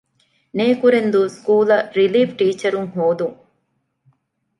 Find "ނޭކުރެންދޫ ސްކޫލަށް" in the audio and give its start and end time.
0.57-1.89